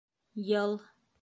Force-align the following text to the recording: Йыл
Йыл 0.47 0.71